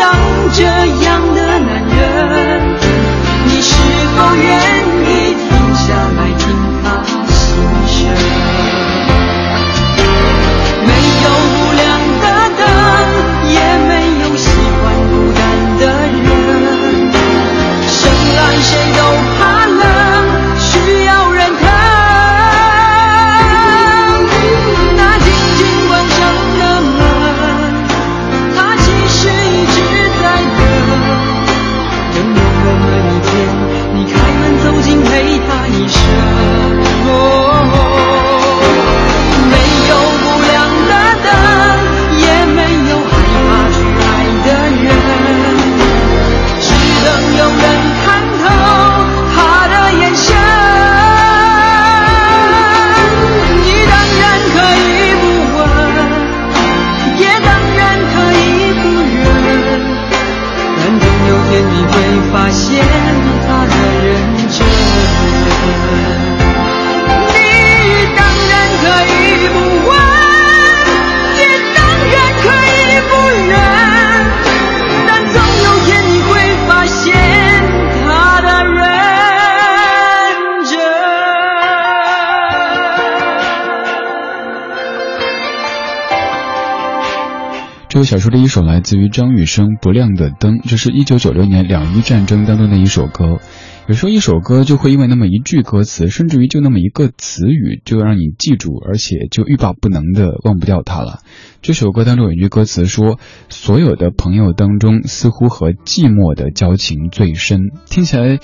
[0.00, 0.16] 像
[0.54, 0.64] 这
[1.04, 2.60] 样的男人。
[3.44, 3.74] 你是
[4.16, 4.69] 否愿
[88.10, 93.38] 小说的一首来自于张雨生《不亮的灯》，这是一九九六年两伊战争当中的一首歌。
[93.86, 101.20] 有时候一首歌就会因为那么一句歌词，甚至于就那么一个词语，就让你记住，而且就欲罢不能的忘不掉它了。
[101.62, 108.40] 这首歌当中有一句歌词说：“所有的朋友当中，似乎和寂寞的交情最深。”听起来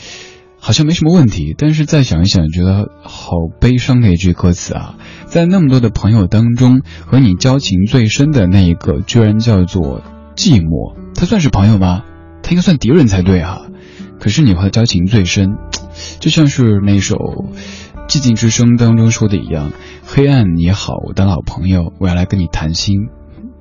[0.67, 4.97] 好像没什么问题，但是再想一想，觉得好悲伤的一句歌词啊！
[5.27, 10.03] 在那么多的朋友当中，和你交情最深的那一个，居然叫做
[10.35, 10.97] 寂寞。
[11.15, 12.03] 他算是朋友吗？
[12.43, 13.61] 他应该算敌人才对啊！
[14.19, 15.57] 可是你和他交情最深，
[16.19, 17.15] 就像是那首
[18.09, 19.71] 《寂静之声》当中说的一样
[20.05, 23.07] ：“黑暗你好，我的老朋友，我要来跟你谈心。”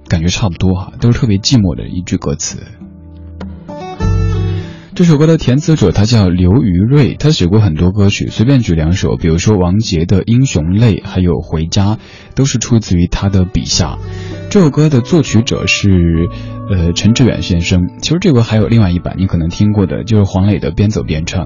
[0.09, 2.63] 感觉差不多哈，都是特别寂寞的一句歌词。
[4.95, 11.95] 这首歌的填词者他叫刘余瑞，他写过很多歌曲，随便举两首，比如说王杰的《英雄泪》，还有《回家》，
[12.33, 13.97] 都是出自于他的笔下。
[14.49, 16.29] 这首歌的作曲者是。
[16.67, 21.45] 呃，陈志远先生，其实这个还有另外一版，你可能听过的，就是黄磊的《边走边唱》。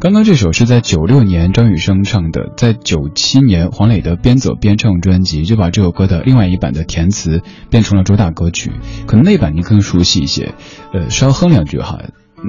[0.00, 8.72] 刚刚这首是在九六年张雨生唱的，在九七年黄磊的《边走边唱》专辑就把这首歌的另外一版的填词变成了主打歌曲，
[9.06, 10.54] 可能那版你更熟悉一些。
[10.94, 11.98] 呃，稍哼两句哈，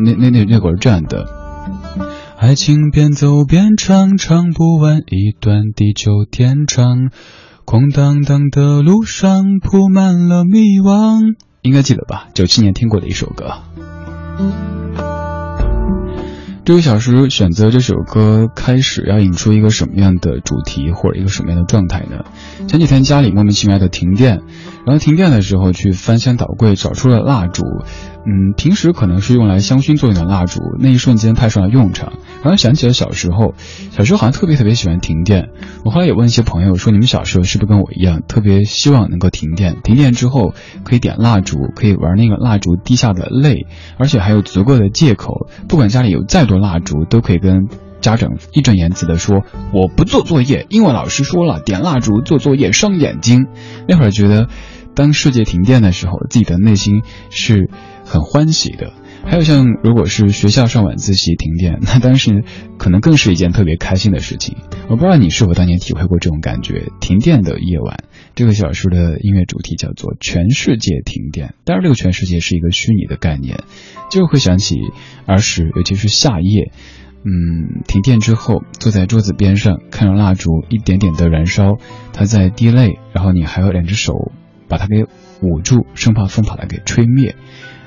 [0.03, 1.25] 那那那那会儿这样的：
[2.37, 7.09] 爱情边走边唱，唱不完一段地久天长，
[7.63, 11.35] 空荡荡的路上铺满了迷惘。
[11.61, 12.27] 应该记得吧？
[12.33, 13.53] 九七年听过的一首歌。
[16.65, 22.25] 这个小时选择这首歌开始要引出一个什么样的主题或者一个什么样的状态呢？
[22.67, 24.41] 前几天家里莫名其妙的停电，
[24.85, 27.63] 然后停电的时候去翻箱倒柜找出了蜡烛。
[28.27, 32.13] 嗯，平时可能是用来香薰作用的蜡烛，那一瞬间派上了用场。
[32.41, 33.53] 然后想起了小时候，
[33.91, 35.49] 小时候好像特别特别喜欢停电。
[35.83, 39.77] 我后来也问一些朋友说，你们小时候是不是跟我一样，特别希望能够停电？
[39.83, 43.67] 停电之后可以点蜡烛，可以玩那个蜡烛滴下的泪，
[43.99, 47.67] 而且还有足够的借口，不管家里有再多蜡烛，都可以跟
[48.01, 53.45] 家长义正言辞的说，我不做作业，因为老师说了，点蜡烛做作业伤眼睛。
[53.87, 54.47] 那会儿觉得，
[54.95, 57.69] 当世界停电的时候，自己的内心是。
[58.05, 58.93] 很欢喜的，
[59.25, 62.43] 还有像如果是学校上晚自习停电，那当时
[62.77, 64.55] 可能更是一件特别开心的事情。
[64.87, 66.91] 我不知道你是否当年体会过这种感觉。
[67.01, 68.03] 停电的夜晚，
[68.35, 73.63] 这个小说的音乐主题叫做“全世界停电”，当然这个全世界是一个虚拟的概念，
[74.11, 74.77] 就会想起
[75.25, 76.71] 儿时，尤其是夏夜，
[77.23, 81.79] 嗯，停电之后坐在桌子边上，看着蜡烛一点点的燃烧，
[82.13, 84.13] 它在滴泪，然后你还有两只手
[84.67, 85.05] 把它给
[85.41, 87.35] 捂住，生怕风把它给吹灭。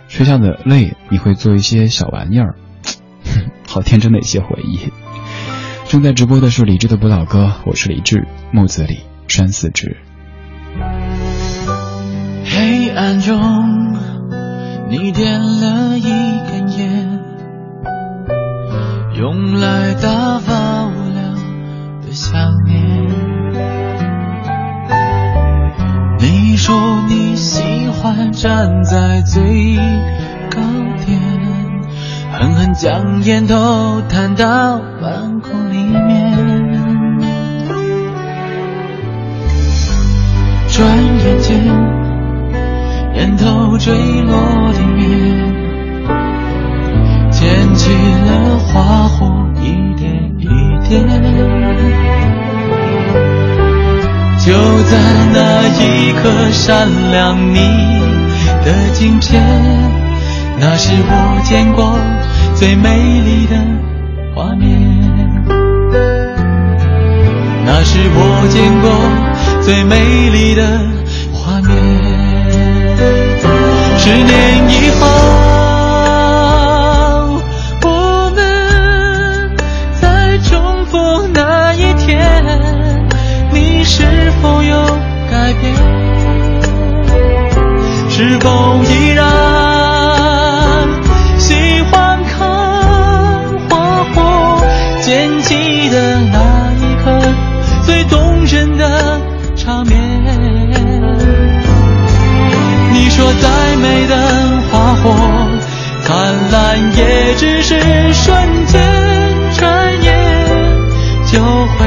[0.08, 2.56] 睡下的累，你会做一些小玩意儿，
[3.68, 4.90] 好天真的一些回忆。
[5.86, 9.96] 正在直播的是李志的不老歌，我是李志，木子李，山寺志。
[12.44, 13.94] 黑暗中，
[14.88, 17.20] 你点了一根烟，
[19.16, 21.34] 用来打发无聊
[22.06, 23.17] 的想念。
[26.20, 26.74] 你说
[27.08, 29.76] 你喜欢站在最
[30.50, 30.60] 高
[31.06, 31.20] 点，
[32.32, 36.36] 狠狠将烟头弹到半空里面。
[40.68, 41.56] 转眼间，
[43.14, 45.08] 烟头坠落地面，
[47.30, 47.90] 溅起
[48.26, 49.26] 了花火，
[49.60, 50.46] 一点一
[50.88, 51.57] 点。
[54.48, 54.54] 就
[54.84, 54.96] 在
[55.34, 57.58] 那一刻闪亮你
[58.64, 59.44] 的镜片，
[60.58, 61.98] 那是我见过
[62.54, 63.54] 最美丽的
[64.34, 64.64] 画面，
[67.66, 68.90] 那是我见过
[69.60, 70.62] 最美丽的
[71.30, 71.76] 画面。
[73.98, 75.37] 十年以后。
[88.18, 88.50] 是否
[88.82, 89.24] 依然
[91.38, 92.36] 喜欢看
[93.70, 94.60] 花火
[95.02, 97.16] 溅起的那一刻
[97.84, 99.20] 最动人的
[99.54, 99.96] 场面？
[102.92, 104.16] 你说再美的
[104.68, 105.14] 花火
[106.02, 107.78] 灿烂也只是
[108.12, 108.82] 瞬间，
[109.56, 110.10] 转眼
[111.30, 111.38] 就
[111.78, 111.86] 会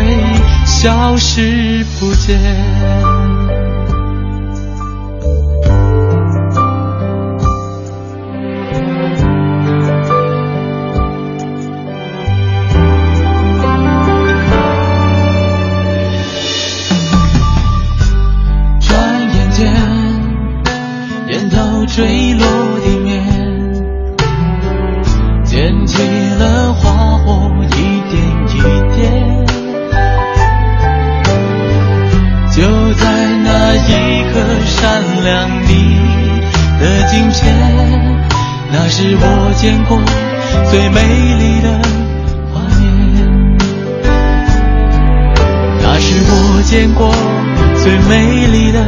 [0.66, 2.40] 消失不见。
[37.12, 37.54] 的镜片，
[38.72, 40.00] 那是我见过
[40.70, 41.02] 最美
[41.40, 41.68] 丽的
[42.54, 42.88] 画面，
[45.84, 47.12] 那是我见过
[47.84, 48.86] 最美丽的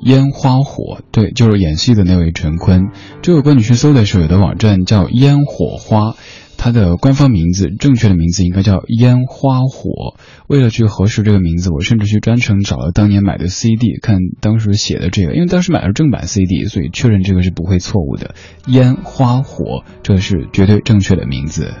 [0.00, 2.88] 烟花火，对，就是演戏的那位陈坤。
[3.22, 6.14] 这首歌你去搜的时候，有的网站叫烟火花，
[6.56, 10.16] 它的官方名字正确的名字应该叫烟花火。
[10.48, 18.34] 为了去核实这个名字，我甚至去专程找了当年买的 CD，看当时写的这个，因为当时买的正版 CD，所以确认这个是不会错误的。
[18.66, 21.72] 烟花火，这是绝对正确的名字。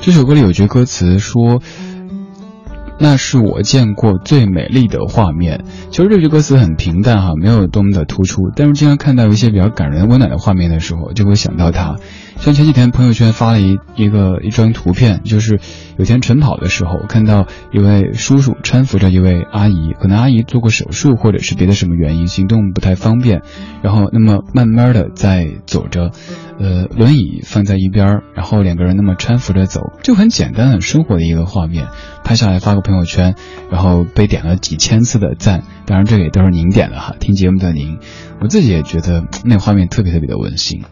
[0.00, 1.62] 这首歌里有句歌词说。
[2.98, 5.64] 那是我见过最美丽的画面。
[5.90, 11.96] 其实这句歌词很平淡哈，没有多么的突出，但是经常看到一些比较感人、温暖的画面的时候，就会想到它。
[12.36, 15.60] 像前几天朋友圈发了一一个一张图片，就是
[15.96, 23.42] 有天晨跑的时候，看到一位叔叔搀扶着一位阿姨，可能阿姨做过手术或者是别的什么原因，行动不太方便，
[23.82, 26.10] 然后那么慢慢的在走着。
[26.58, 31.88] 呃，轮椅放在一边，然后两个人那么搀扶着走，就很简单、很生活的一个画面，
[32.22, 33.34] 拍下来发个朋友圈，
[33.70, 35.64] 然后被点了几千次的赞。
[35.84, 37.98] 当然，这也都是您点的哈，听节目的您，
[38.40, 40.82] 我自己也觉得那画面特别特别的温馨。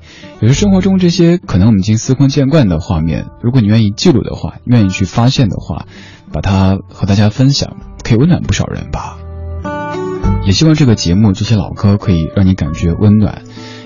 [0.40, 5.86] 有时生活中这些可能我们已经司空见惯的画面，如果你愿意记录的话，愿意去发现的话，
[6.32, 9.16] 把它和大家分享，可以温暖不少人吧。
[10.44, 13.42] 也希望这个节目这些老歌可以让你感觉温暖。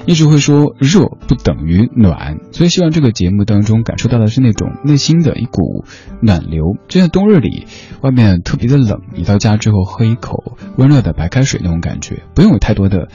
[0.06, 5.84] 一直会说热不等于暖，所以希望这个节目当中感受到的是那种内心的一股
[6.20, 6.76] 暖流。
[6.86, 7.66] 就像冬日里
[8.02, 13.08] 外面特别的冷，你到家之后喝一口温热的白开水那种感觉，不用有太多的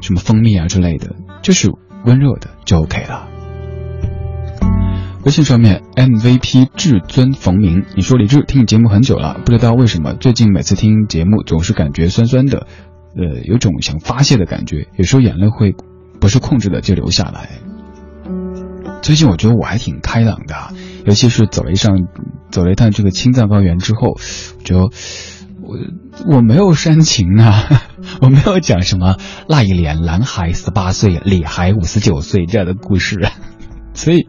[0.00, 1.70] 什么蜂蜜啊之类的，就是
[2.06, 3.28] 温热的就 OK 了。
[5.24, 12.66] 微信上面 MVP 至尊冯明，你说李志听你节目很久了，不知道为什么最近每次听节目总是感觉酸酸的，
[13.14, 15.74] 呃，有种想发泄的感觉，有时候眼泪会。
[16.20, 17.60] 不是控制的就留下来。
[19.02, 20.54] 最近我觉得我还挺开朗的，
[21.06, 22.08] 尤其是走了一上，
[22.50, 24.18] 走了一趟这个青藏高原之后，
[24.64, 24.90] 就
[25.62, 25.78] 我
[26.36, 27.64] 我没有煽情啊，
[28.20, 29.16] 我没有讲什么
[29.48, 33.28] 那一年男孩十八岁，女孩五十九岁这样的故事，
[33.94, 34.26] 所以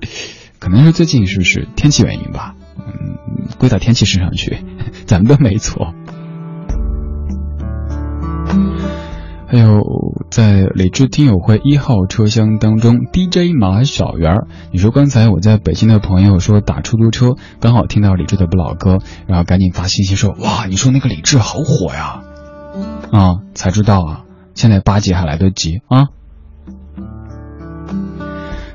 [0.59, 2.55] 可能是最近是不是天气原因吧？
[2.77, 4.63] 嗯，归到天气身上去，
[5.07, 5.93] 咱们都没错。
[9.51, 9.81] 还有
[10.29, 22.21] 在理智听友会一号车厢当中，DJ 马小圆，你说刚才我在北京的朋友说打出租车，刚好听到李志的不老歌，然后赶紧发信息说，哇，你说那个李志好火呀，
[23.11, 24.21] 啊，才知道啊，
[24.53, 26.09] 现在八级还来得及啊。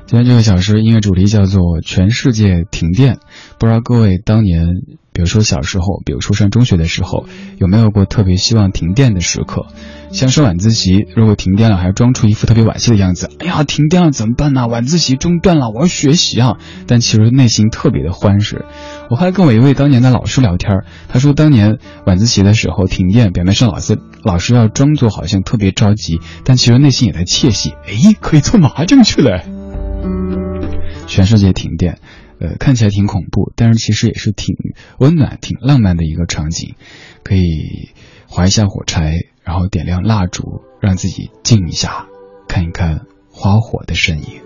[0.07, 3.19] 今天这个小时音乐主题叫做全世界停电，
[3.59, 4.67] 不知道各位当年。
[5.15, 7.25] 比如说小时候，比如说上中学的时候，
[7.57, 9.67] 有没有过特别希望停电的时刻？
[10.11, 13.29] 像上晚自习，如果停电了，还要装出一副特别惋惜的样子。
[13.39, 14.67] 哎呀，停电了怎么办呢？
[14.67, 16.57] 晚自习中断了，我要学习啊！
[16.85, 18.65] 但其实内心特别的欢实。
[19.09, 27.71] 我还跟我一位当年的老师聊天，他说当年晚自习的时候停电，表面上老师老师要装作好像特别着急，但其实内心也在窃喜。
[27.87, 29.43] 哎，可以做麻将去了。
[31.07, 31.99] 全世界停电。
[32.39, 34.55] 呃，看起来挺恐怖，但是其实也是挺
[34.99, 36.75] 温暖、挺浪漫的一个场景。
[37.23, 37.89] 可以
[38.27, 42.07] 划一下火柴，然后点亮蜡烛，让自己静一下，
[42.47, 43.01] 看一看
[43.31, 44.41] 花火的身影。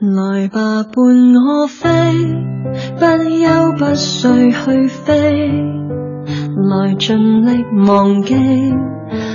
[0.00, 0.94] 来吧，伴
[1.34, 1.88] 我飞，
[2.98, 5.12] 不休不睡去飞，
[6.56, 8.34] 来尽力忘记，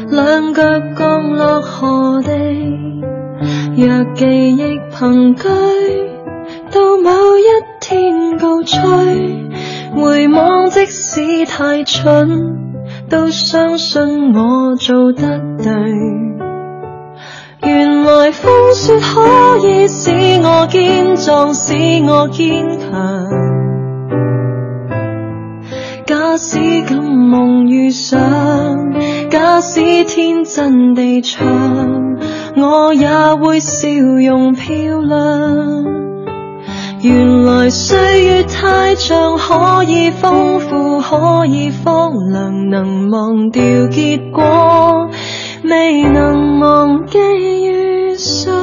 [0.10, 0.64] 两脚
[0.98, 2.32] 降落何地？
[3.76, 5.50] 若记忆凭据，
[6.72, 7.44] 到某一
[7.82, 8.80] 天告吹，
[9.94, 12.58] 回望即使太蠢，
[13.10, 15.74] 都相信我做得对。
[17.64, 20.12] 原来风雪可以使
[20.44, 21.74] 我坚壮，使
[22.08, 23.26] 我坚强。
[26.06, 28.22] 假使敢梦遇上，
[29.32, 31.48] 假使天真地唱，
[32.56, 35.84] 我也会笑容漂亮。
[37.02, 45.10] 原来岁月太长，可以丰富，可以荒凉，能忘掉结果。
[45.64, 48.54] 未能忘记遇上。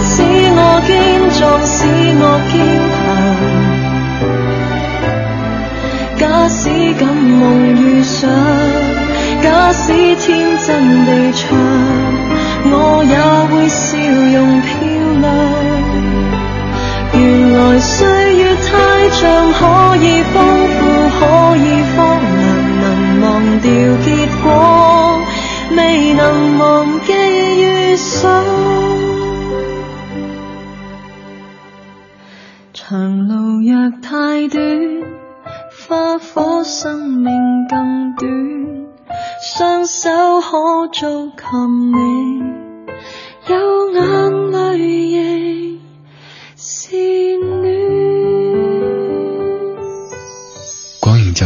[0.00, 0.22] 使
[0.54, 0.90] 我坚
[1.38, 1.76] 壮，使
[2.20, 2.54] 我坚
[2.94, 3.00] 强。
[6.18, 6.60] 假使
[6.98, 7.42] 敢梦
[7.74, 8.30] 遇上，
[9.42, 11.42] 假使天真地唱。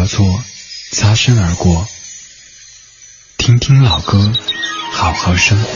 [0.06, 0.24] 做
[0.92, 1.84] 擦身而过，
[3.38, 4.32] 听听老歌，
[4.92, 5.66] 好好生活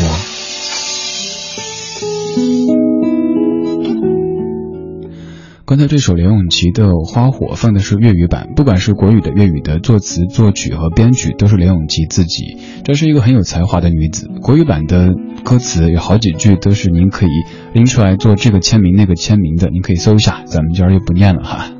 [5.67, 12.57] 刚才这首刘咏琪的《花火》放的是粤语版，不管是国语的、粤语的，作词、作曲和编曲都是刘咏琪自己。
[12.85, 14.29] 这是一个很有才华的女子。
[14.43, 15.11] 国语版的
[15.45, 17.31] 歌词有好几句都是您可以
[17.73, 21.71] 拎出来做这个签名、那个签名的，您可以搜一下，咱们今儿就不念了哈。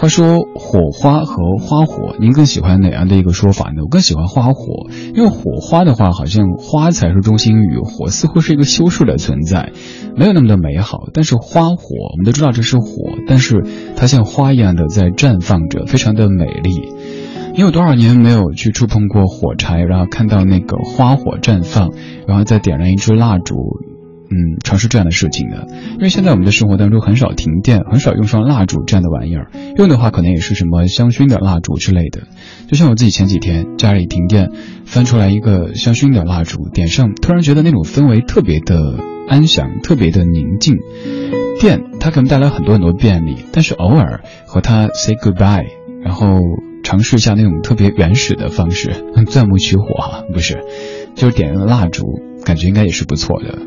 [0.00, 3.82] 话说火花和花火，您更喜欢哪样的一个说法呢？
[3.82, 9.72] 我更喜欢花火，因为火花的话，好像花才是中心语，火似乎是一个修饰的存在，
[10.16, 11.00] 没有那么的美好。
[11.12, 13.62] 但是花火，我们都知道这是火，但是
[13.94, 16.80] 它像花一样的在绽放着，非常的美丽。
[17.52, 21.90] 你有多少年没有去触碰过火柴，然后看到那个花火绽放，
[22.26, 23.56] 然后再点燃一支蜡烛？
[24.30, 32.22] 嗯，尝试这样的事情的，因为现在我们的生活当中很少停电，很少用上蜡烛这样的玩意儿，用的话可能也是什么香薰的蜡烛之类的。
[32.68, 34.50] 就像我自己前几天家里停电，
[34.84, 38.76] 翻出来一个香薰的蜡烛，点上，突然觉得那种氛围特别的
[39.28, 40.76] 安详，特别的宁静。
[41.58, 45.66] 电它可能带来很多很多便利，但是偶尔和它 say goodbye，
[46.02, 46.38] 然后
[46.82, 50.64] 尝试一下那种特别原始的方式， 钻木取火哈，不是，
[51.16, 52.04] 就是点个蜡烛，
[52.44, 53.58] 感觉应该也是不错的。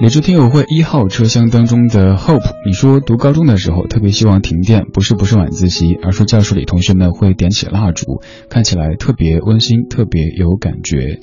[0.00, 11.20] 理智听友会一号车厢当中的 Hope，你说读高中的时候特别希望停电，不是不是晚自习，而是教室里同学们会点起蜡烛，看起来特别温馨，特别有感觉。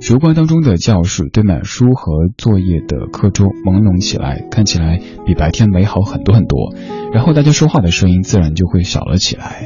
[0.00, 6.72] 烛光当中的教室堆满书和作业的课桌，朦胧起来，看起来比白天美好很多很多。
[7.12, 9.64] 然后大家说话的声音自然就会小了起来。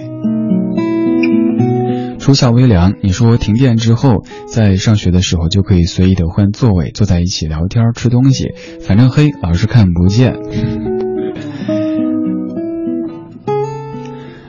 [2.24, 10.32] 初夏微凉，你说停电之后，在上学的时候就可以随意的换座位，坐在一起聊天吃东西，反正黑，老师看不见。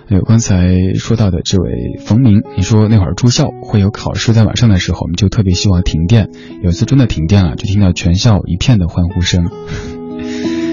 [0.07, 6.29] 有刚才说到的这位冯明，你说那会儿住校会有考试，在晚上的时候，我们就特别希望停电。
[6.63, 9.49] 有一次真的停电了，就听到全校一片的欢呼声。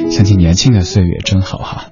[0.08, 1.88] 想起年轻的岁月真好哈。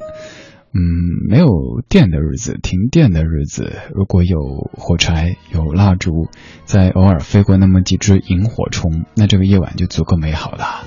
[0.73, 0.81] 嗯，
[1.29, 1.49] 没有
[1.89, 4.39] 电的日子，停电的日子，如果有
[4.73, 6.29] 火柴、有蜡烛，
[6.65, 10.85] 再偶尔飞过那么几只萤火虫，那这个夜晚就足够美好了。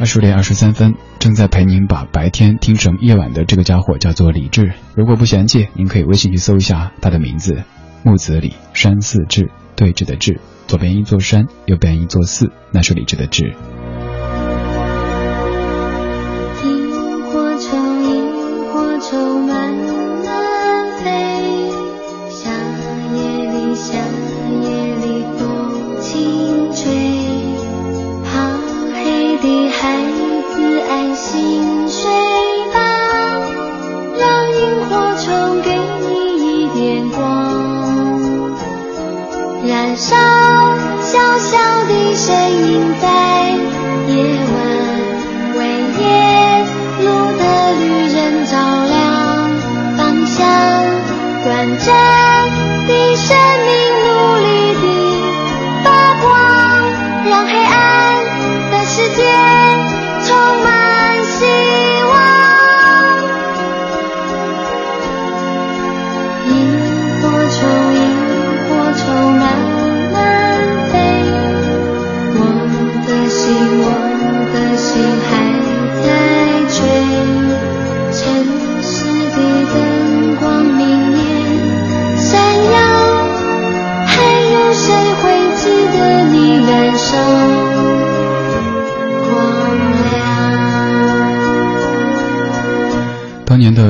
[0.00, 4.72] 二十点二十三分，正在陪您把白天听成夜晚的这个家伙叫做李志。
[4.96, 7.62] 如果不嫌弃，您可以微信去搜一下他的名字：
[8.02, 13.54] 木子李，山寺志，对峙的志，左边一座山，右边一座寺，那是李志的志。
[51.84, 52.21] day.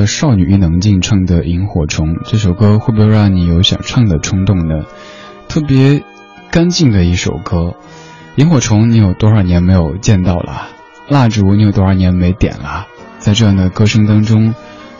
[0.07, 4.85] 少女伊能静唱的《萤火虫》这首歌，会不会让你有想唱的冲动呢？
[5.47, 6.03] 特别
[6.51, 7.75] 干净的一首歌，
[8.35, 10.67] 萤火虫你有多少年没有见到了？
[11.07, 12.87] 蜡烛你有多少年没点了？
[13.19, 14.53] 在这样的歌声当中，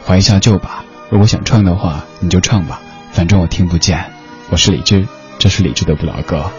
[0.06, 0.86] 怀一下旧吧。
[1.10, 2.80] 如果想唱的话，你就唱吧，
[3.12, 4.06] 反正我听不见。
[4.50, 5.08] 我是李志，
[5.40, 6.50] 这是李志的不老歌。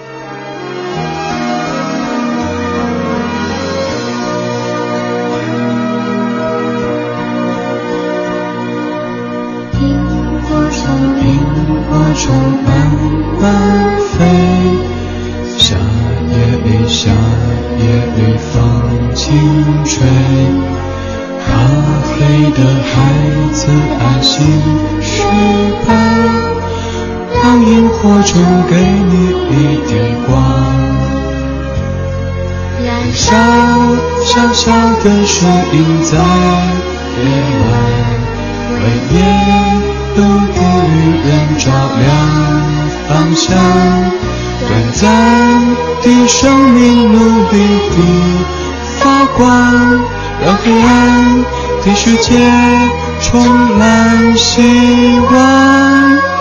[34.64, 34.72] 小小
[35.04, 37.22] 的树荫在夜
[37.60, 37.68] 晚，
[38.80, 38.82] 为
[39.14, 39.16] 夜。
[40.16, 40.96] 路的旅
[41.26, 41.64] 人照
[41.98, 42.06] 亮
[43.08, 43.44] 方向，
[44.66, 45.02] 短暂
[46.02, 47.18] 的生命努
[47.50, 47.54] 力
[47.90, 47.96] 地
[49.00, 49.44] 发光，
[50.42, 51.44] 让黑暗
[51.84, 52.38] 的世界
[53.20, 53.44] 充
[53.76, 54.62] 满希
[55.32, 56.33] 望。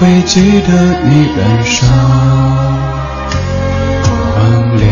[0.00, 1.84] 会记得你燃烧
[4.32, 4.86] 光亮？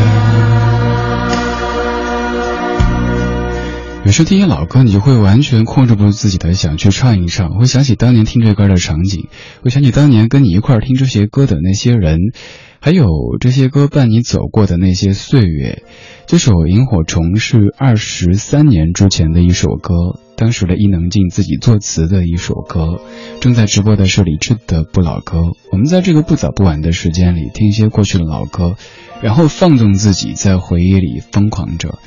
[4.05, 7.51] 有时听一老歌，你就会完全控制不住自己的想去唱一唱。
[7.51, 9.29] 会想起当年听这歌的场景，
[9.63, 12.19] 会想起当年跟你一块听这些歌的那些人，
[12.81, 13.07] 还有
[13.41, 15.85] 这些歌伴你走过的那些岁月。
[16.27, 19.95] 这首《萤火虫》是二十三年之前的一首歌。
[20.37, 23.01] 当时的伊能静自己作词的一首歌，
[23.41, 25.53] 正在直播的是李志的不老歌。
[25.73, 28.77] 我们在这个不早不晚的时间里听一些过去的老歌，
[29.23, 31.99] 然后放纵自己在回忆里疯狂着。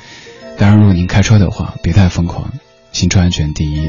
[0.58, 2.52] 当然，如果您开车的话，别太疯狂，
[2.92, 3.88] 行车安全第一。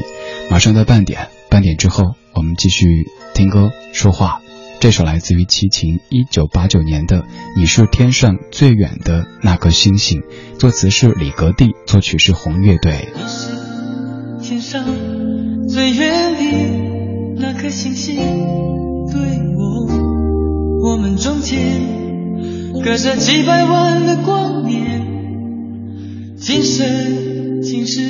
[0.50, 4.40] 马上到半点，半点之后，我们继续听歌说话。
[4.80, 7.20] 这首来自于齐秦，一九八九年的
[7.56, 10.20] 《你是天上最远的那颗星星》，
[10.58, 13.06] 作词是李格弟，作曲是红乐队。
[14.52, 14.84] 天上
[15.66, 18.16] 最远的那颗星星，
[19.10, 21.58] 对我，我们中间
[22.84, 28.02] 隔着几百万的光年，今生今世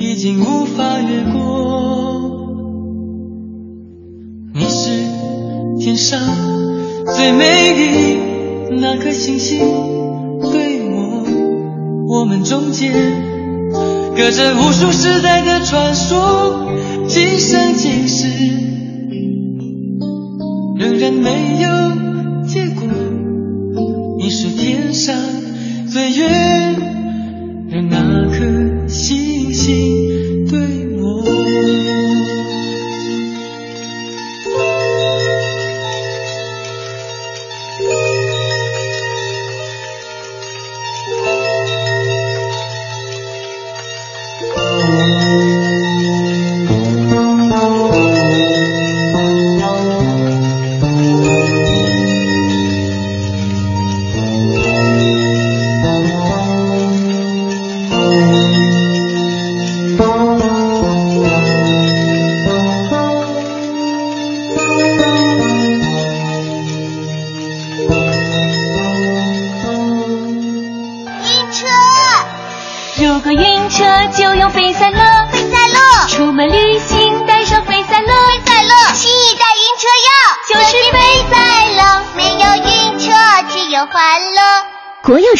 [0.00, 2.30] 已经无法越过。
[4.54, 4.88] 你是。
[5.78, 6.18] 天上
[7.04, 7.44] 最美
[8.70, 9.58] 的那颗星星，
[10.40, 11.26] 对我，
[12.08, 12.94] 我们中间
[14.14, 16.70] 隔着无数时代的传说，
[17.08, 18.28] 今生今世
[20.76, 21.68] 仍然没有
[22.46, 22.86] 结果。
[24.18, 25.16] 你是天上
[25.90, 26.74] 最远
[27.70, 30.11] 的那颗星星，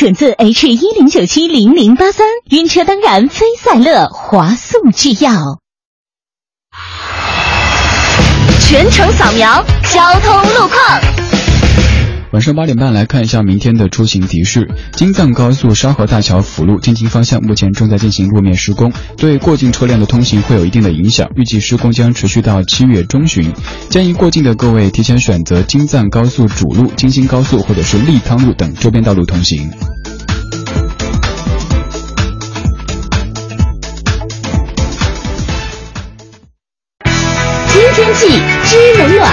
[0.02, 5.60] 准字 H 一零九七零零八三，晕车当然飞赛乐，华速制药。
[8.58, 11.00] 全程扫描交通路况。
[12.32, 14.68] 晚上八点半来看一下明天的出行提示。
[14.92, 21.30] 京藏高速沙河大桥辅路进京方向目前正在进行路面施工，对过境车辆的通行会有一定的影响。
[21.36, 23.52] 预计施工将持续到七月中旬，
[23.88, 29.70] 建议过境的各位提前选择京藏高速主路、京津高速或者是利汤路等周边道路通行。
[37.72, 38.28] 知天气，
[38.64, 39.30] 知冷暖。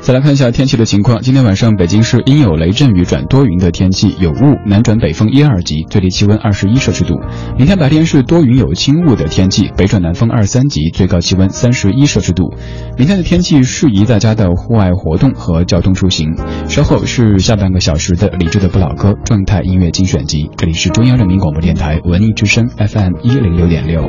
[0.00, 1.20] 再来看一下天气的情况。
[1.20, 7.16] 今天晚上北京市阴有雷阵雨转多云的天气，有雾，南转北风一二级，最低气温二十一摄氏度。
[7.56, 12.54] 明天白天是多云有轻雾的天气，北转南风二三级，最高气温三十一摄氏度。
[12.96, 16.32] 明天的天气适宜大家的户外活动和交通出行。
[16.68, 20.48] 稍后是下半个小时的理智的不老歌状态音乐精选集。
[20.56, 24.08] 这里是中央人民广播电台文艺之声 FM 一零六点六。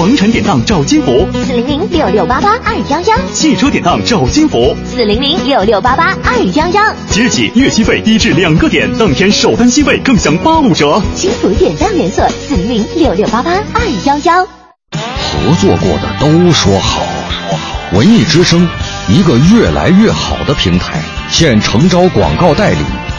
[0.00, 6.82] 房产典当找金福，四零零六六八八二幺幺；汽车典当找金福，四零零六六八八二幺幺。
[7.10, 11.02] 即日起，月息费低至两个点，当天首单息费更享八五折。
[11.14, 14.42] 金福典当连锁，四零零六六八八二幺幺。
[14.42, 17.02] 合作过的都说好，
[17.50, 17.76] 说好。
[17.92, 18.66] 文艺之声，
[19.06, 22.78] 一个越来越好的平台，现诚招广告代理，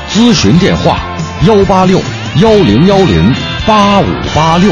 [0.09, 0.97] 咨询电话：
[1.45, 2.01] 幺八六
[2.37, 3.31] 幺零幺零
[3.67, 4.71] 八五八六。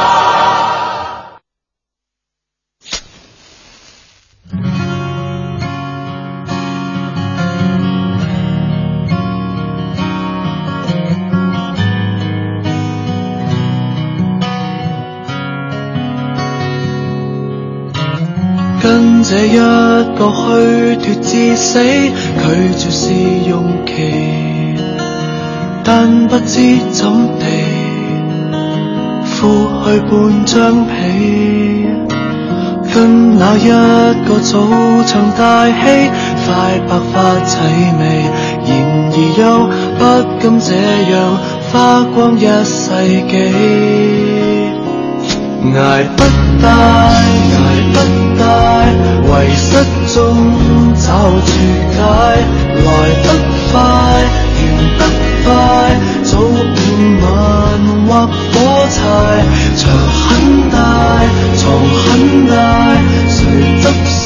[19.31, 23.13] 这一个虚脱至死，拒绝试
[23.47, 24.75] 用期，
[25.85, 27.07] 但不知怎
[27.39, 27.45] 地
[29.23, 30.11] 敷去半
[30.43, 30.91] 张被，
[32.93, 33.69] 跟那一
[34.27, 34.67] 个早
[35.07, 35.71] 场大戏，
[36.45, 37.15] 快白发
[37.45, 37.55] 凄
[37.97, 38.03] 美，
[38.67, 38.69] 然
[39.13, 39.41] 而又
[39.97, 40.01] 不
[40.41, 40.69] 甘这
[41.09, 41.15] 样
[41.71, 42.83] 花光一世
[43.31, 43.33] 纪。
[45.73, 45.79] 挨
[46.17, 46.19] 不
[46.61, 47.59] 大，挨
[47.93, 47.95] 不
[51.33, 51.49] 我住
[51.93, 51.97] 解
[52.83, 52.87] 来
[53.23, 53.27] 得
[53.71, 53.73] 快
[54.57, 54.61] 完
[54.99, 55.01] 得
[55.43, 55.47] 快
[56.23, 56.51] 早午
[57.21, 57.25] 晚
[58.05, 58.53] 划火
[58.89, 58.93] 柴
[59.77, 60.27] 场很
[60.69, 60.75] 大
[61.57, 61.63] 床
[62.03, 62.05] 很
[62.47, 62.51] 大
[63.29, 63.39] 谁
[63.79, 64.19] 执手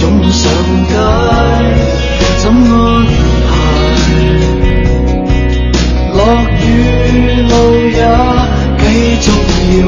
[0.00, 0.42] 涌上
[0.88, 0.94] 街
[2.38, 2.72] 怎安
[3.46, 3.52] 排
[6.14, 6.18] 落
[6.62, 6.64] 雨
[7.42, 7.52] 路
[7.90, 8.00] 也
[8.78, 8.84] 继
[9.20, 9.26] 续
[9.80, 9.84] 摇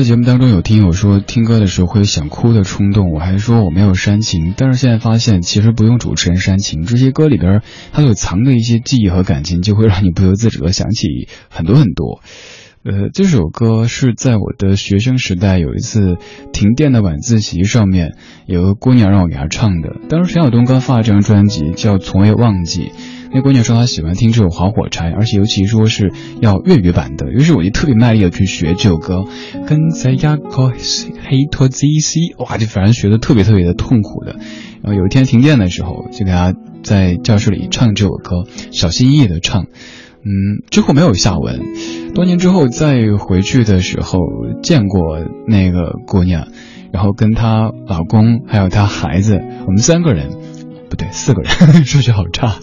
[0.00, 7.60] 刚才节目当中有听友说听歌的时候会有想哭的冲动，我还说我没有煽情，但是现在发现其实不用主持人煽情，这些歌里边
[7.92, 12.22] 它有藏的一些记忆和感情，就会让你不由自主的想起很多很多。
[12.82, 16.16] 呃，这首歌是在我的学生时代有一次
[16.54, 18.14] 停电的晚自习上面，
[18.46, 19.96] 有个姑娘让我给她唱的。
[20.08, 22.84] 当时陈晓东刚发了这张专辑叫《从未忘记》，
[23.32, 27.30] 那姑娘说她喜欢听这首《划火柴》，而且尤其说是要粤语版的。
[27.30, 29.24] 于是我就特别卖力的去学这首歌，
[29.66, 34.36] 跟在雅克黑托 ZC，哇，就反正学的特别特别的痛苦的。
[34.82, 39.66] 然后有一天停电的时候，就给她在教室里唱这首歌，小心翼翼的唱。
[40.22, 41.60] 嗯，之后没有下文。
[42.14, 44.18] 多年之后再回去的时候，
[44.62, 46.48] 见过那个姑娘，
[46.92, 50.30] 然后跟她老公还有她孩子，我们三个人，
[50.90, 52.58] 不对，四个人， 数学好差，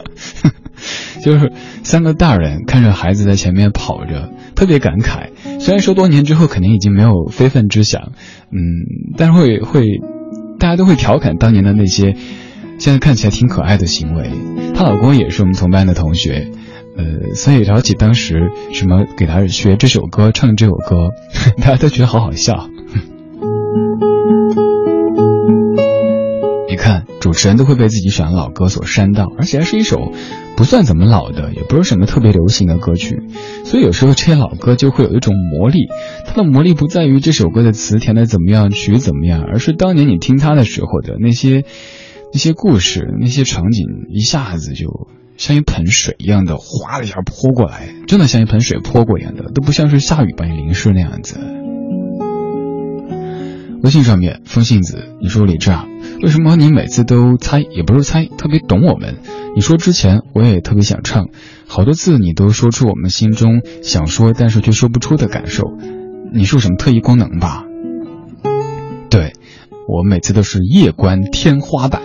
[1.23, 1.51] 就是
[1.83, 5.29] 三个大人看着孩子在前面跑着，特别感慨。
[5.59, 8.11] 虽然说多年之后肯定已经没有非分之想，
[8.51, 8.57] 嗯，
[9.17, 9.85] 但是会会，
[10.59, 12.15] 大家都会调侃当年的那些
[12.79, 14.29] 现在看起来挺可爱的行为。
[14.75, 16.51] 她老公也是我们同班的同学。
[16.97, 21.09] 呃，所以聊起当时什么给他学这首歌、唱这首歌，
[21.61, 22.67] 大家都觉得好好笑。
[26.77, 30.13] 看，主持人都会被自己选的老歌所煽到，而且还是一首
[30.55, 33.23] 不算怎么老的，也不是什么特别流行的歌曲。
[33.65, 35.87] 所以有时候这些老歌就会有一种魔力，
[36.25, 41.65] 它的魔力不在于这首歌的词填的怎么样、曲怎么样，而是当年你听它的时候的那些
[42.31, 45.09] 那些故事、那些场景，一下子就。
[45.37, 51.37] 像一盆水一样的，哗的一下泼过来，真的像一盆水泼过一样的，都不像是下雨把你淋湿那样子。
[53.83, 55.85] 微信上面，风信子，你说李志啊，
[56.21, 59.17] 为什么你每次都猜，也不是猜，特别懂我们？
[59.55, 61.29] 你说之前我也特别想唱，
[61.67, 65.63] 好多次你都说出我们心中想说但是却说不出的感受，
[66.33, 67.65] 你是有什么特异功能吧？
[69.09, 69.33] 对，
[69.87, 72.01] 我每次都是夜观天花板。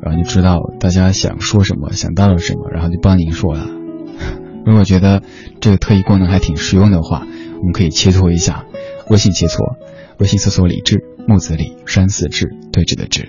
[0.00, 3.66] 然后就知道大家想说什么，想到了什么，然后就帮您说了。
[4.64, 5.22] 如果觉得
[5.60, 7.26] 这个特异功能还挺实用的话，
[7.58, 8.64] 我们可以切磋一下。
[9.10, 9.76] 微信切磋，
[10.18, 13.28] 微信搜索“李志木子李山寺志对峙的志。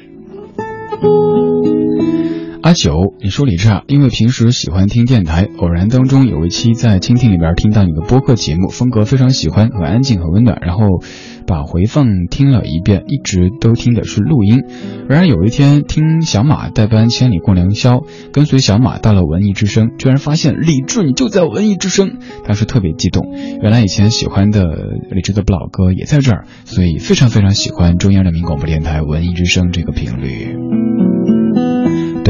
[2.61, 11.01] 阿九，你说李志啊，因为平时喜欢听电台，偶然当中有一期在蜻蜓里边听到你的播客节目，风格非常喜欢，很安静，很温暖，然后。
[11.47, 14.65] 把回放听了一遍，一直都听的是录音。
[15.07, 17.95] 然而有一天听小马代班《千里共良宵》，
[18.31, 23.33] 跟随小马到了文艺之声，居然发现李志你就在文艺之声，当时特别激动。
[23.63, 24.63] 原来以前喜欢的
[25.09, 30.55] 李志的不老歌也在这儿，所以非常非常喜欢中央人民广播电台文艺之声这个频率。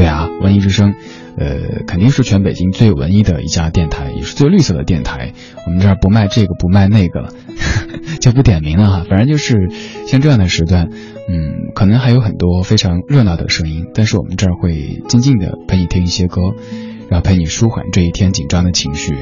[0.00, 0.94] 对啊，文艺之声。
[1.36, 5.34] 呃，肯定是全北京最文艺的一家电台，也是最绿色的电台。
[5.66, 7.34] 我们这儿不卖这个，不卖那个了，
[8.18, 9.04] 就不点名了哈。
[9.10, 9.68] 反正就是
[10.06, 10.88] 像这样的时段，
[11.28, 16.40] 嗯，可能还有很多非常热闹的声音，但是我们这儿会静静的陪你听一些歌，
[17.10, 19.14] 然后陪你舒缓这一天紧张的情绪。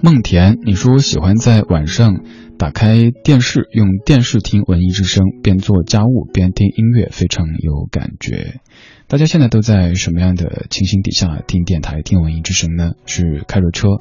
[0.00, 2.16] 梦田，你说我喜欢在晚上。
[2.58, 8.60] 打开电视，用电视听文艺之声，边做家务边听音乐，非常有感觉。
[9.06, 12.94] 大家现在都在什么样的情形底下听电台、听文艺之声呢？
[13.06, 14.00] 是开着车，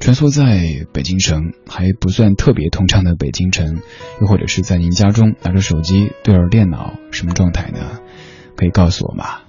[0.00, 3.78] 穿梭在北京城还不算特别通畅的北京城，
[4.20, 8.00] 又或者是在您家中拿着手机对着电脑，什么状态呢？
[8.56, 9.42] 可以告诉我吗？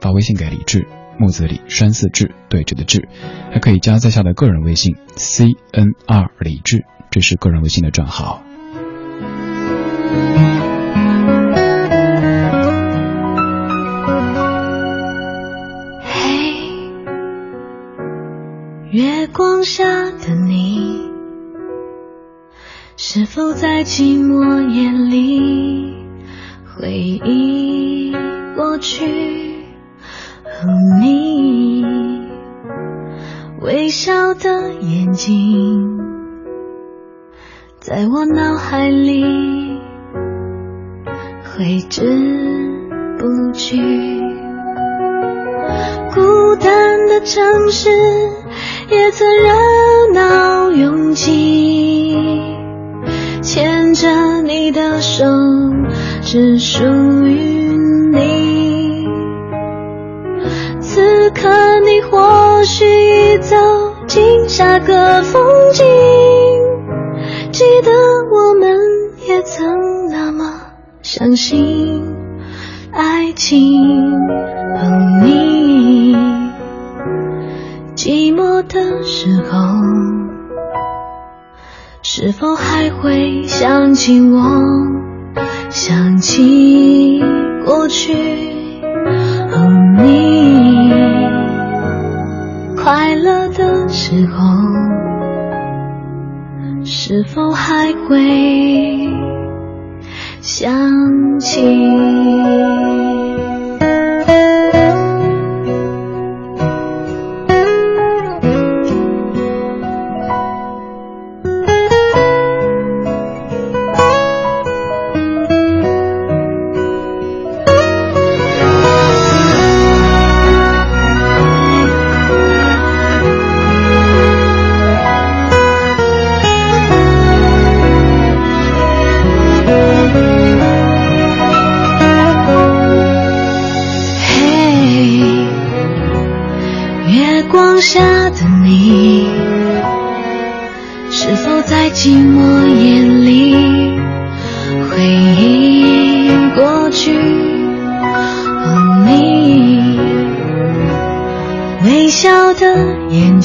[0.00, 0.86] 发微信给李志，
[1.18, 3.08] 木子李，山寺志，对峙的志，
[3.52, 6.84] 还可以加在下的个人微信 c n r 李志。
[7.10, 8.42] 这是个人微信的账号。
[16.04, 16.52] 嘿，
[18.90, 21.10] 月光下的你，
[22.96, 25.96] 是否在寂寞夜里
[26.76, 28.12] 回忆
[28.54, 29.38] 过去？
[30.60, 30.68] 和
[31.00, 31.84] 你
[33.60, 35.97] 微笑的眼睛，
[37.88, 39.24] 在我脑海里
[41.42, 42.02] 挥之
[43.18, 43.78] 不去。
[46.12, 47.88] 孤单的城市，
[48.90, 52.14] 也曾热闹拥挤。
[53.40, 55.24] 牵着你的手，
[56.20, 56.84] 只属
[57.24, 57.74] 于
[58.12, 59.08] 你。
[60.78, 61.48] 此刻
[61.86, 63.56] 你或许已走
[64.06, 65.86] 进下个风景，
[67.58, 67.90] 记得
[68.30, 68.78] 我们
[69.26, 70.60] 也曾那么
[71.02, 72.14] 相信
[72.92, 73.82] 爱情。
[74.76, 76.14] 和你
[77.96, 79.58] 寂寞的时候。
[82.00, 84.40] 是否还会想起我？
[85.68, 87.20] 想起
[87.66, 88.14] 过去
[89.50, 89.66] 和
[90.00, 90.92] 你
[92.76, 94.46] 快乐的时候，
[96.90, 98.16] 是否还会
[100.40, 101.60] 想起？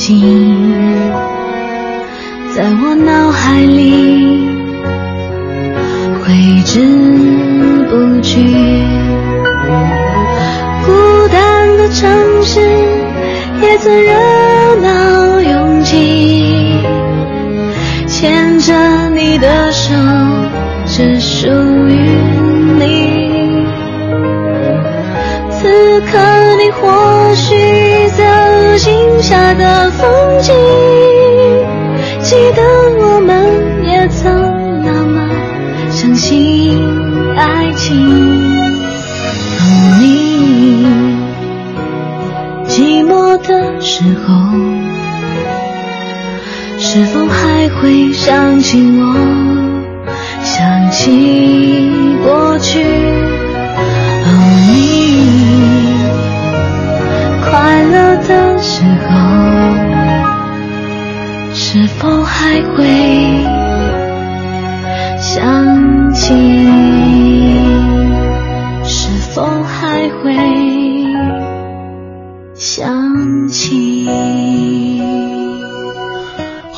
[0.04, 0.20] 心
[2.54, 4.50] 在我脑海里
[6.20, 6.82] 挥之
[7.90, 8.42] 不去，
[10.86, 10.92] 孤
[11.32, 12.60] 单的城市
[13.62, 14.33] 也曾热。
[47.84, 49.04] 会想起我，
[50.42, 51.92] 想起
[52.24, 52.82] 过去，
[54.24, 54.28] 哦，
[54.70, 54.72] 你
[57.44, 59.12] 快乐的时候
[61.54, 62.80] 是否还会
[65.20, 66.34] 想起？
[68.86, 70.34] 是否还会
[72.56, 74.08] 想起？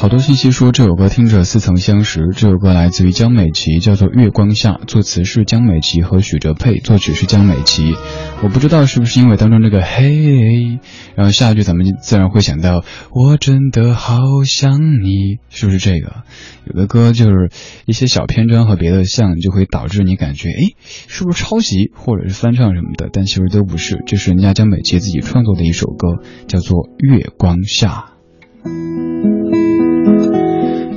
[0.05, 2.29] 好多信息说这首歌听着似曾相识。
[2.35, 7.95] 这首歌来自于江美琪，叫做《月光下》，作词是江美琪和许哲佩，作曲是江美琪。
[8.43, 10.77] 我不知道是不是因为当中这个嘿，
[11.15, 16.17] 然后下一句咱们就自然会想到我真的好想你，是不是这个？
[16.65, 17.49] 有的歌就是
[17.87, 20.75] 一些小篇章和别的像，就会导致你感觉哎，
[21.07, 23.09] 是不是抄袭或者是翻唱什么的？
[23.11, 28.11] 但其实都不是，这是人家江美琪自己创作的一首歌，叫做《月光下》。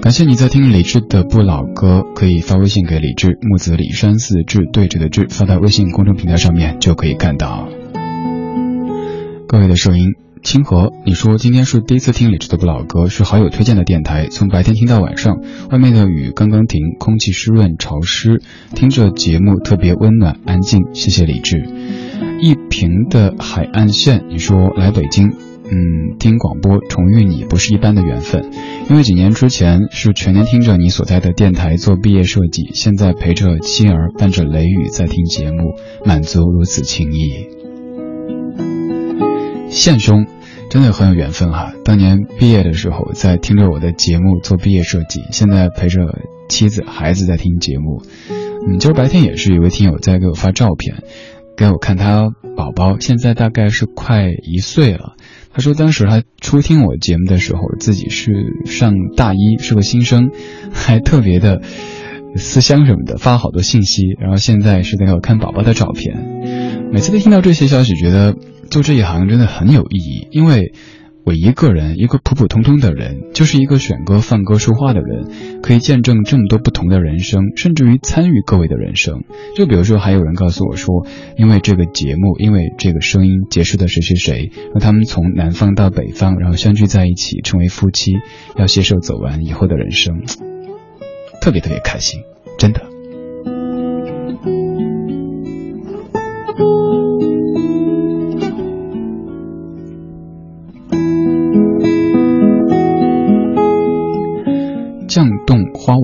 [0.08, 7.68] 感谢你在听李志的不老歌，可以发微信给李志，木子李山寺志对着的志，发到微信公众平台上面就可以看到。
[9.46, 18.40] 各位的收音，清河，你说今天是第一次听李志的不老歌，是好友推荐的电台，从白天听到晚上，外面的雨刚刚停，空气湿润潮湿，
[18.74, 21.68] 听着节目特别温暖安静，谢谢李志。
[22.40, 25.34] 一平的海岸线，你说来北京。
[25.70, 28.50] 嗯，听广播重遇你不是一般的缘分，
[28.88, 35.74] 因为几年之前是全年听着你所在的电台做毕业设计，现在陪着妻儿伴着雷雨在听节目，
[36.06, 37.48] 满足如此情谊。
[39.68, 40.26] 宪兄
[40.70, 46.00] 真的很有缘分哈，当年毕业的时候在听着我的节目做毕业设计，现在陪着
[46.48, 48.02] 妻子孩子在听节目。
[48.66, 51.04] 嗯，今儿白天也是一位听友在给我发照片，
[51.58, 55.16] 给我看他宝宝，现在大概是快一岁了。
[55.58, 58.30] 他说当时他初听我节目的时候，自己是
[58.64, 60.30] 上大一，是个新生，
[60.72, 61.62] 还特别的
[62.36, 64.04] 思乡什么的，发好多信息。
[64.20, 66.14] 然后现在是在给我看宝宝的照片。
[66.92, 68.36] 每次都听到这些消息，觉得
[68.70, 70.72] 做这一行真的很有意义，因为。
[71.28, 79.24] 我一个人，一个普普通通的人，就是一个选歌、放歌、说话的人，可以见证这么多不同的人生，甚至于参与各位的人生。
[79.54, 81.06] 就比如说，还有人告诉我说，
[81.36, 88.12] 因为这个节目，因为这个声音，结识的谁谁谁，让他们从南方到北方，然后相聚在一起，成为夫妻，
[88.56, 90.22] 要携手走完以后的人生，
[91.42, 92.22] 特别特别开心，
[92.56, 92.87] 真的。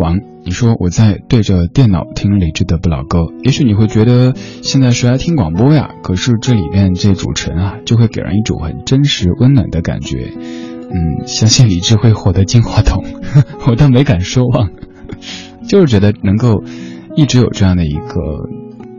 [0.05, 5.93] 王，你说我在对着电脑听李志的不老歌，也许你会觉得现在谁来听广播呀。
[6.03, 10.31] 可是这里面这主持人啊，就会给人一种很真实温暖的感觉。
[10.37, 13.03] 嗯，相信李志会获得金话筒，
[13.67, 14.69] 我倒没敢奢望，
[15.67, 16.63] 就是觉得能够
[17.17, 18.51] 一直有这样的一个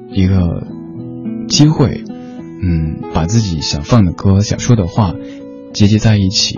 [0.10, 0.66] 一个
[1.48, 2.04] 机会，
[2.64, 5.14] 嗯，把自己想放的歌、想说的话
[5.72, 6.58] 集结在一起。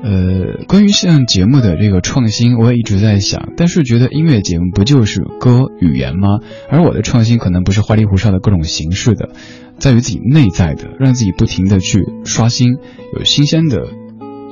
[0.00, 6.38] 呃，关于像节目的这个创新，我也一直在想，但是觉得音乐节目不就是歌语言吗？
[6.70, 9.30] 而我的创新可能不是花里胡哨的各种形式的，
[9.78, 12.76] 在于自己内在的，让自己不停的去刷新，
[13.16, 13.88] 有新鲜的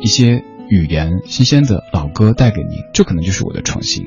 [0.02, 4.06] 一些语言，新鲜的老歌带给您，这可能就是我的创新。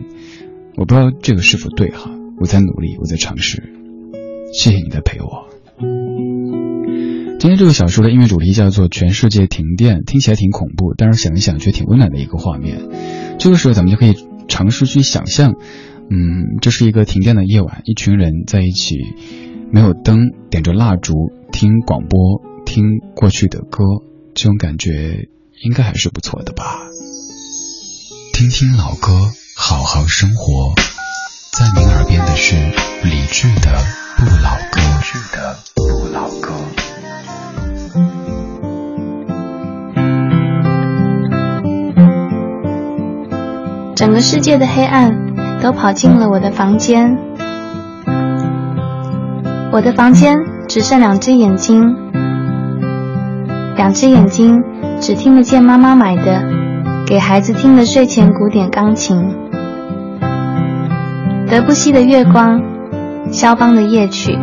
[0.76, 3.74] 我不知道这个是否对哈，我在努力，我在尝试。
[4.54, 5.48] 谢谢你的陪我。
[7.40, 12.82] 今天这个小说的音乐主题叫做《全世界停电》，听起来挺恐怖，但是想一想却挺温暖的一个画面。
[13.40, 14.14] 这个时候，咱们就可以
[14.50, 15.54] 尝试去想象，
[16.12, 18.98] 嗯，这是一个停电的夜晚，一群人在一起，
[19.72, 20.18] 没有灯，
[20.50, 21.14] 点着蜡烛，
[21.54, 22.84] 听广播，听
[23.16, 23.86] 过去的歌，
[24.36, 25.30] 这种感觉
[25.64, 26.90] 应该还是不错的吧。
[28.34, 30.74] 听听老歌，好好生活，
[31.58, 32.54] 在您耳边的是
[33.08, 33.82] 理智的
[34.18, 34.82] 不老歌。
[44.00, 45.14] 整个世界的黑暗
[45.62, 47.18] 都跑进了我的房间，
[49.74, 50.38] 我的房间
[50.70, 51.94] 只剩两只眼睛，
[53.76, 54.64] 两只眼睛
[55.02, 56.42] 只听得见妈妈买的
[57.06, 59.36] 给孩子听的睡前古典钢琴，
[61.50, 62.62] 德布西的月光，
[63.34, 64.40] 肖邦的夜曲，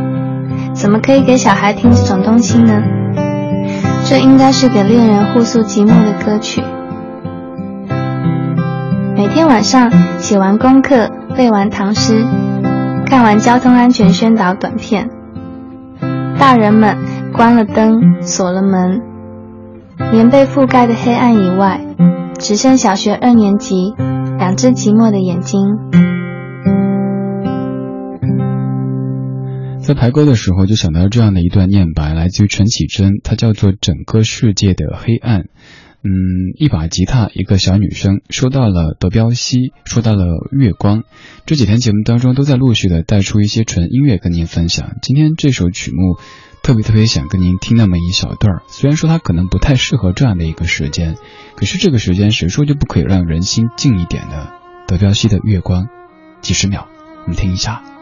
[0.74, 2.82] 怎么可以给小孩听这种东西呢？
[4.04, 6.62] 这应该是给恋人互诉寂寞的歌曲。
[9.16, 9.90] 每天晚上
[10.20, 12.22] 写完功课，背完唐诗，
[13.06, 15.08] 看完交通安全宣导短片，
[16.38, 16.98] 大人们
[17.32, 19.00] 关了灯，锁了门，
[20.12, 21.80] 棉被覆盖的黑暗以外，
[22.38, 23.94] 只剩小学二年级
[24.36, 25.62] 两只寂寞的眼睛。
[29.80, 35.40] 在排歌的时候，就想到这样的一段念白，来自于陈绮贞，它叫做《整个世界的黑暗》。
[36.06, 40.24] 嗯，一把吉他，一个小女生，说到了德彪西，说到了
[40.56, 41.02] 月光。
[41.46, 44.98] 这几天节目当中都在陆续的带出一些纯音乐跟您分享。
[45.02, 46.16] 今天这首曲目，
[46.62, 48.62] 特别特别想跟您听那么一小段儿。
[48.68, 51.16] 虽然说它可能不太适合这样的一个时间，
[51.56, 54.50] 可是这个时间谁说就不可以让人心静一点呢？
[54.86, 55.88] 德彪西的月光，
[56.40, 56.86] 几十秒，
[57.24, 57.95] 我们听一下。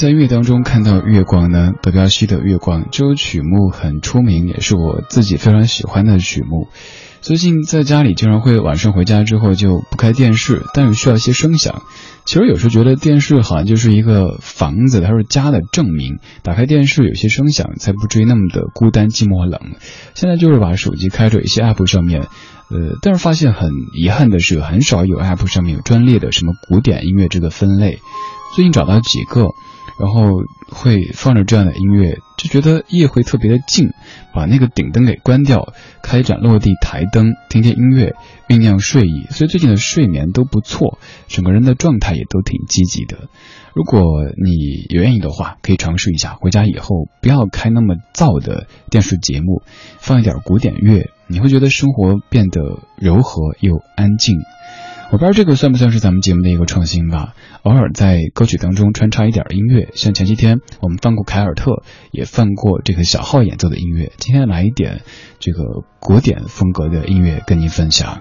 [0.00, 1.72] 在音乐当中看到月光呢？
[1.82, 6.68] 德彪西的《月光》这首曲目很出名，也是我自己非常喜欢的曲目。
[7.20, 11.82] 最近在家里经常会晚上回家之后就不开电视，但是需要一些声响。
[12.24, 16.18] 其实有时候觉得电视好像就是一个房子，它是家的证明。
[16.42, 19.60] 打开电视有些声响，才不至于那么的孤单寂寞冷。
[20.14, 27.98] 现在就是把手机开着，一些 app 上面，呃，但是发现很遗憾的是，很少有 app 上面有专列的什么古典音乐这个分类。
[28.56, 29.50] 最近找到几个。
[30.00, 33.90] 然后会放着这样的音乐，就觉得夜会特别的静，
[34.32, 38.14] 把那个顶灯给关掉，开一盏落地台灯，听听音乐，
[38.48, 39.26] 酝酿睡意。
[39.28, 40.98] 所以最近的睡眠都不错，
[41.28, 43.28] 整个人的状态也都挺积极的。
[43.74, 44.00] 如果
[44.42, 49.62] 你有愿意的话，可以尝试一下，回家以后不要开那么燥的电视节目，
[49.98, 54.38] 放一点古典乐，你会觉得生活变得柔和又安静。
[55.12, 57.34] 我不知道这个算不算是咱们节目的一个创新吧？
[57.64, 61.82] 偶尔在歌曲当中穿插一点音乐，像前几天我们放过凯尔特，
[62.12, 64.12] 也放过这个小号演奏的音乐。
[64.18, 65.00] 今天来一点
[65.40, 65.64] 这个
[65.98, 68.20] 古典风格的音乐跟您分享。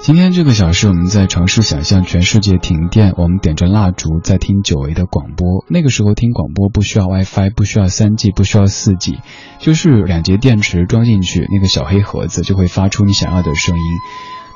[0.00, 5.64] 今天这个小时我们在尝试想象全世界停电，我们点着蜡烛在听久违的广播。
[5.70, 9.20] 那个时候听广播不需要 WiFi，不需要 3G，不需要 4G，
[9.60, 13.82] 就是两节电池装进去，那个小黑盒子就会发出你想要的声音。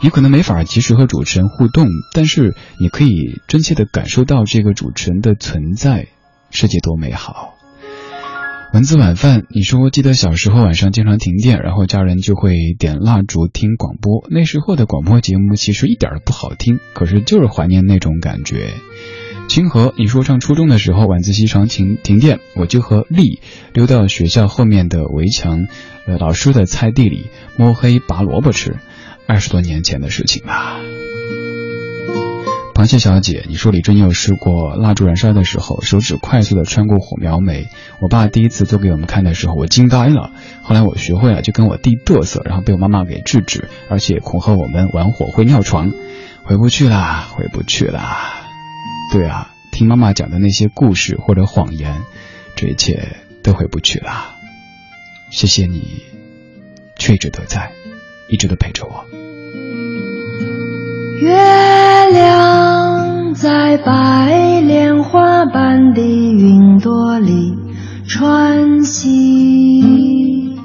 [0.02, 6.08] 你可能没法及时和主持人互动，但是你可以真切地感受到这个主持人的存在，
[6.50, 7.54] 世界多美好。
[8.74, 14.26] 文字晚饭，你说记得小时候晚上经常停电，然后家人就会点蜡烛听广播。
[14.28, 18.70] 那时候的广播节目其实一点都不好听，可是就是怀念那种感觉。
[19.48, 23.40] 清河，你说上初中的时候晚自习常停停电，我就和丽
[23.72, 25.68] 溜到学校后面的围墙，
[26.06, 28.76] 呃，老师的菜地里摸黑拔萝卜吃。
[29.26, 30.80] 二十多年前的事情了。
[32.74, 37.68] 螃蟹小姐，你说李俊有试过蜡烛燃烧的时候，手指快速的穿过火苗没？
[38.00, 40.30] 我爸第一次做给我们看的时候，我惊呆了。
[40.62, 45.90] 后来我学会了，就跟我弟嘚瑟，然后被我妈妈给制止，而且恐吓我们玩火会尿床。
[46.44, 48.46] 回不去啦，回不去啦。
[49.10, 52.02] 对啊，听妈妈讲的那些故事或者谎言，
[52.56, 54.34] 这一切都回不去啦。
[55.30, 56.02] 谢谢你，
[56.98, 57.72] 却一直都在。
[58.28, 59.04] 一直都陪着我。
[61.20, 61.34] 月
[62.12, 67.56] 亮在白莲花般的云朵里
[68.06, 70.58] 穿行，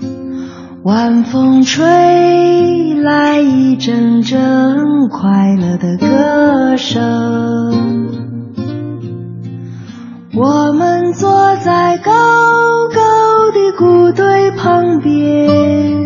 [0.84, 1.86] 晚风吹
[3.01, 8.09] 来一阵阵快乐的歌声。
[10.34, 12.12] 我们坐在高
[12.93, 13.01] 高
[13.53, 16.00] 的谷堆旁边。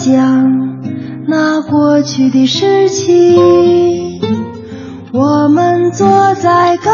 [0.00, 0.80] 讲
[1.28, 4.18] 那过去的事情，
[5.12, 6.90] 我们坐在高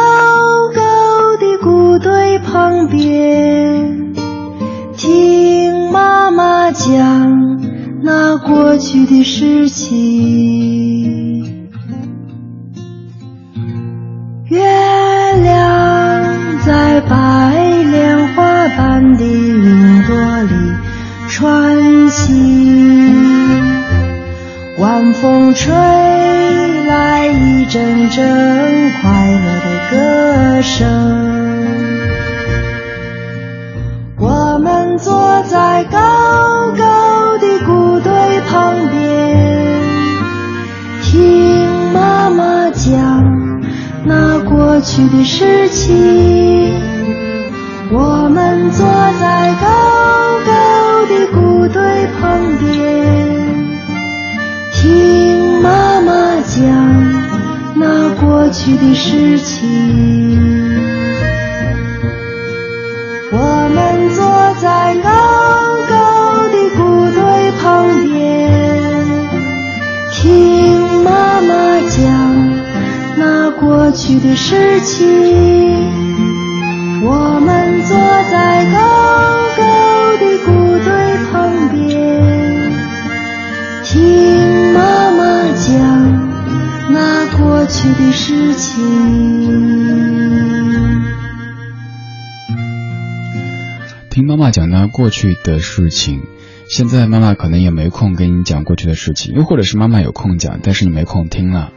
[0.74, 0.80] 高
[1.38, 4.12] 的谷堆旁边，
[4.96, 6.90] 听妈妈讲
[8.02, 11.05] 那过去的事情。
[25.22, 25.72] 风吹
[26.84, 30.86] 来一阵阵快乐的歌声。
[34.18, 38.12] 我们坐在高高的谷堆
[38.48, 38.96] 旁边，
[41.02, 43.24] 听妈妈讲
[44.04, 46.74] 那过去的事情。
[47.90, 48.86] 我们坐
[49.18, 49.66] 在高
[50.46, 50.52] 高。
[51.08, 51.80] 的谷堆
[52.18, 52.20] 旁
[58.46, 59.58] 过去的事情。
[63.32, 64.22] 我们坐
[64.62, 65.10] 在高
[65.88, 67.18] 高的谷堆
[67.60, 68.14] 旁边，
[70.12, 71.98] 听妈妈讲
[73.16, 75.02] 那过去的事情。
[77.02, 77.98] 我们坐
[78.30, 78.78] 在高
[79.56, 79.64] 高
[80.20, 80.55] 的谷。
[94.26, 96.22] 妈妈讲那过去的事情，
[96.68, 101.72] 现在妈妈可能也没空跟你讲过去的事情，又或者是妈妈有空讲，但是你没空听了。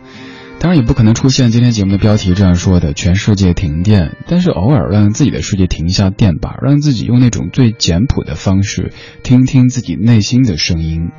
[0.59, 4.17] 当然也不可能出现今天节目的标题这样说的：全世界停电。
[4.27, 8.91] 但是偶尔让自己的世界停一下电吧，让自己用那种最简朴的方式
[9.23, 11.11] 听听自己内心的声音。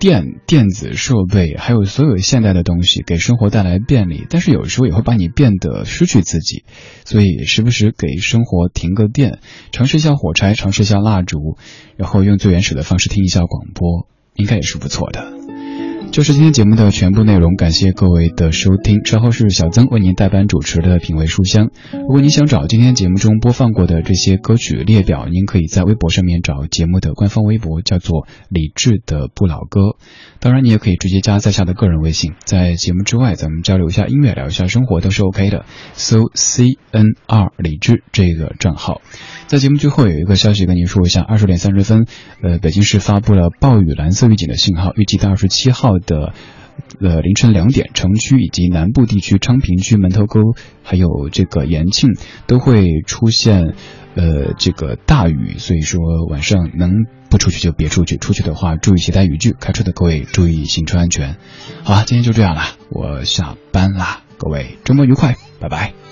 [0.00, 6.64] 电、电子设备，还有所有现代的东西，给生活带来便利，但是有时候也会把你变得失去自己。
[7.04, 9.40] 所以时不时给生活停个电，
[9.72, 11.58] 尝试一下火柴，尝试一下蜡烛，
[11.98, 15.39] 然后用最原始的方式听一下广播，应该也是不错的。
[16.12, 19.06] 就是今天节目的全部内容，感谢各位的收听。
[19.06, 21.70] 稍后是小曾为您代班主持的品味书香。
[21.92, 29.96] 如果您想找今天节目中播放过的这些歌曲列表，您可以在微博上面找节目的官方微博，叫做李志的不老歌。
[30.40, 35.64] 当然，你也可以直接加在下的个人微信，在节目之外，咱们交流一下音乐，聊一下生活都是 OK 的。
[35.94, 39.00] 搜 C N R 李志这个账号。
[39.50, 42.06] 在节目最后有一个消息跟您说一下，二十点三十分，
[42.40, 45.98] 呃，北京市发布了暴雨蓝色预警的信号，预计到二十七号。
[45.98, 46.32] 的
[47.00, 52.10] 呃凌晨两点，城区以及南部地区昌平区门头沟还有这个延庆
[52.46, 53.74] 都会出现
[54.14, 56.92] 呃这个大雨，所以说晚上能
[57.28, 61.38] 不出去就别出去，出去的话注意携带雨具，开车的各位注意行车安全。
[61.82, 66.09] 好，今天就这样了，我下班啦，各位周末愉快，拜拜。